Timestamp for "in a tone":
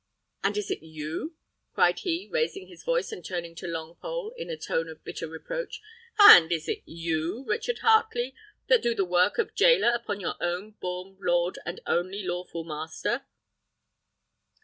4.35-4.89